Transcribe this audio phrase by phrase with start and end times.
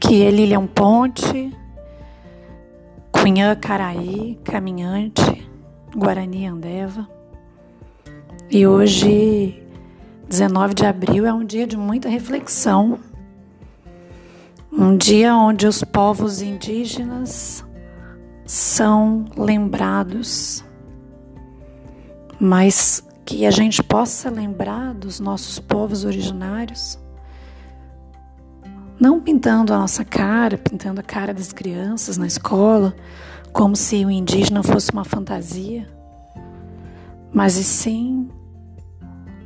[0.00, 1.52] Aqui é Lilian Ponte,
[3.10, 5.50] Cunhã Caraí, caminhante,
[5.92, 7.06] Guarani Andeva.
[8.48, 9.60] E hoje,
[10.28, 13.00] 19 de abril, é um dia de muita reflexão.
[14.72, 17.64] Um dia onde os povos indígenas
[18.46, 20.64] são lembrados,
[22.38, 27.00] mas que a gente possa lembrar dos nossos povos originários
[29.00, 32.94] não pintando a nossa cara, pintando a cara das crianças na escola,
[33.52, 35.88] como se o indígena fosse uma fantasia,
[37.32, 38.28] mas e sim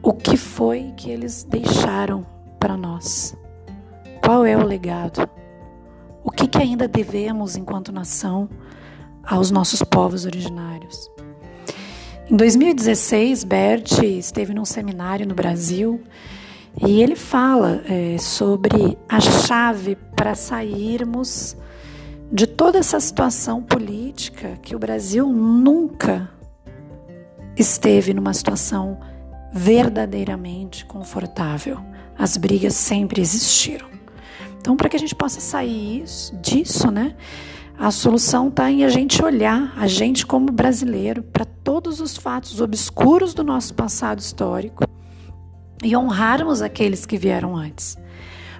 [0.03, 2.27] o que foi que eles deixaram
[2.59, 3.37] para nós.
[4.25, 5.29] Qual é o legado?
[6.25, 8.49] O que, que ainda devemos, enquanto nação,
[9.25, 11.11] aos nossos povos originários?
[12.31, 16.01] Em 2016, Bert esteve num seminário no Brasil
[16.81, 21.57] e ele fala é, sobre a chave para sairmos
[22.33, 26.31] de toda essa situação política que o Brasil nunca
[27.57, 28.99] esteve numa situação
[29.53, 31.79] verdadeiramente confortável.
[32.19, 33.89] As brigas sempre existiram.
[34.59, 36.05] Então, para que a gente possa sair
[36.41, 37.15] disso, né?
[37.79, 42.61] A solução está em a gente olhar, a gente como brasileiro, para todos os fatos
[42.61, 44.85] obscuros do nosso passado histórico
[45.83, 47.97] e honrarmos aqueles que vieram antes.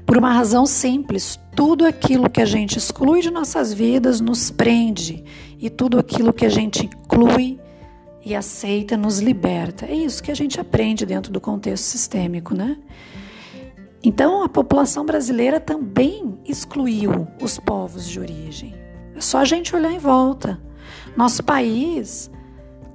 [0.05, 5.25] Por uma razão simples, tudo aquilo que a gente exclui de nossas vidas nos prende,
[5.59, 7.61] e tudo aquilo que a gente inclui
[8.25, 9.87] e aceita nos liberta.
[9.87, 12.77] É isso que a gente aprende dentro do contexto sistêmico, né?
[14.03, 18.75] Então, a população brasileira também excluiu os povos de origem.
[19.15, 20.61] É só a gente olhar em volta.
[21.17, 22.29] Nosso país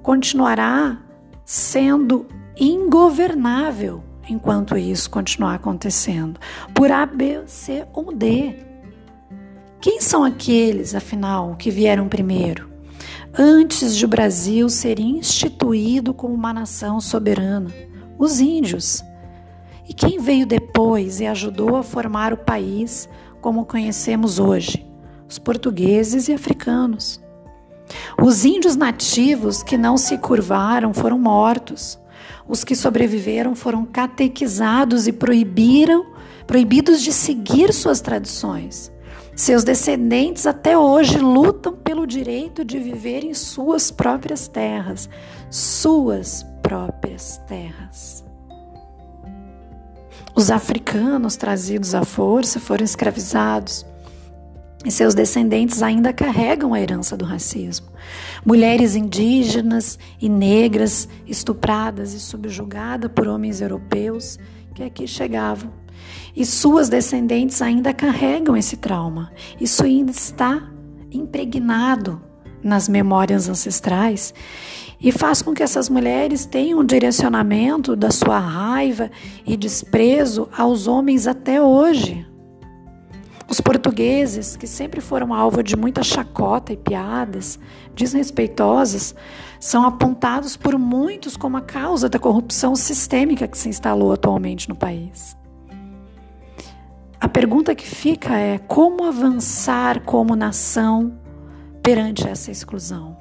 [0.02, 1.02] continuará
[1.46, 2.26] sendo
[2.60, 6.38] ingovernável enquanto isso continuar acontecendo.
[6.74, 8.56] Por A, B, C ou D.
[9.80, 12.68] Quem são aqueles, afinal, que vieram primeiro?
[13.36, 17.72] Antes de o Brasil ser instituído como uma nação soberana?
[18.18, 19.04] Os índios.
[19.88, 23.08] E quem veio depois e ajudou a formar o país
[23.40, 24.84] como conhecemos hoje?
[25.28, 27.20] Os portugueses e africanos.
[28.20, 31.98] Os índios nativos que não se curvaram foram mortos.
[32.46, 36.06] Os que sobreviveram foram catequizados e proibiram,
[36.46, 38.92] proibidos de seguir suas tradições.
[39.36, 45.08] Seus descendentes até hoje lutam pelo direito de viver em suas próprias terras,
[45.50, 48.24] suas próprias terras.
[50.34, 53.84] Os africanos trazidos à força foram escravizados
[54.84, 57.88] e seus descendentes ainda carregam a herança do racismo.
[58.44, 64.38] Mulheres indígenas e negras estupradas e subjugadas por homens europeus
[64.74, 65.72] que aqui chegavam.
[66.34, 69.32] E suas descendentes ainda carregam esse trauma.
[69.60, 70.70] Isso ainda está
[71.10, 72.22] impregnado
[72.62, 74.32] nas memórias ancestrais
[75.00, 79.10] e faz com que essas mulheres tenham um direcionamento da sua raiva
[79.46, 82.26] e desprezo aos homens até hoje.
[83.58, 87.58] Os portugueses, que sempre foram alvo de muita chacota e piadas
[87.92, 89.16] desrespeitosas,
[89.58, 94.76] são apontados por muitos como a causa da corrupção sistêmica que se instalou atualmente no
[94.76, 95.36] país.
[97.20, 101.18] A pergunta que fica é: como avançar como nação
[101.82, 103.16] perante essa exclusão?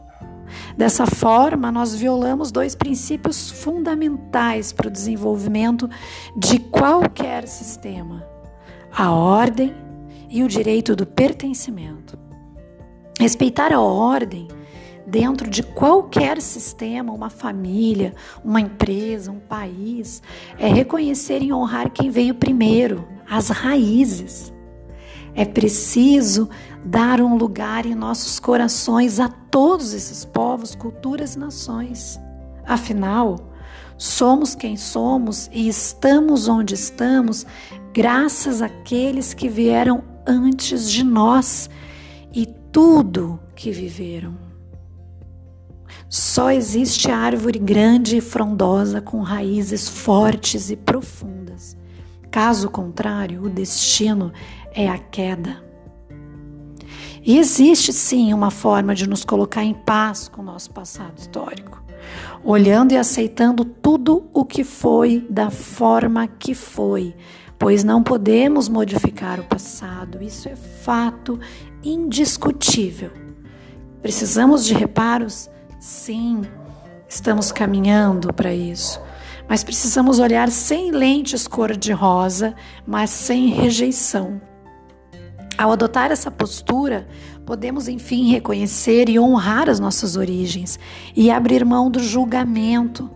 [0.78, 5.90] Dessa forma, nós violamos dois princípios fundamentais para o desenvolvimento
[6.38, 8.24] de qualquer sistema:
[8.96, 9.87] a ordem
[10.29, 12.17] e o direito do pertencimento.
[13.19, 14.47] Respeitar a ordem
[15.07, 20.21] dentro de qualquer sistema, uma família, uma empresa, um país,
[20.59, 24.53] é reconhecer e honrar quem veio primeiro, as raízes.
[25.33, 26.49] É preciso
[26.83, 32.19] dar um lugar em nossos corações a todos esses povos, culturas e nações.
[32.65, 33.38] Afinal,
[33.97, 37.45] somos quem somos e estamos onde estamos
[37.94, 41.69] graças àqueles que vieram antes de nós
[42.33, 44.35] e tudo que viveram.
[46.09, 51.77] Só existe árvore grande e frondosa com raízes fortes e profundas.
[52.29, 54.31] Caso contrário, o destino
[54.74, 55.63] é a queda.
[57.23, 61.83] E existe sim uma forma de nos colocar em paz com o nosso passado histórico,
[62.44, 67.15] olhando e aceitando tudo o que foi da forma que foi,
[67.57, 71.39] pois não podemos modificar o passado, isso é fato
[71.83, 73.12] indiscutível.
[74.01, 75.50] Precisamos de reparos?
[75.80, 76.42] Sim,
[77.07, 79.01] estamos caminhando para isso.
[79.50, 82.54] Mas precisamos olhar sem lentes cor-de-rosa,
[82.86, 84.42] mas sem rejeição.
[85.57, 87.07] Ao adotar essa postura,
[87.47, 90.77] podemos enfim reconhecer e honrar as nossas origens
[91.15, 93.09] e abrir mão do julgamento.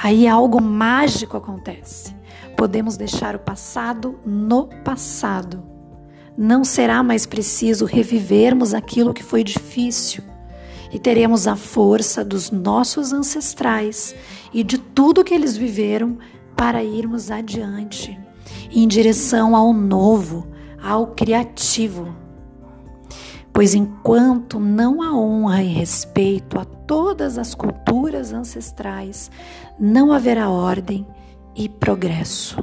[0.00, 2.14] Aí algo mágico acontece.
[2.56, 5.64] Podemos deixar o passado no passado.
[6.38, 10.22] Não será mais preciso revivermos aquilo que foi difícil
[10.92, 14.14] e teremos a força dos nossos ancestrais
[14.54, 16.18] e de tudo que eles viveram
[16.56, 18.16] para irmos adiante
[18.70, 20.46] em direção ao novo,
[20.80, 22.29] ao criativo.
[23.60, 29.30] Pois enquanto não há honra e respeito a todas as culturas ancestrais,
[29.78, 31.06] não haverá ordem
[31.54, 32.56] e progresso.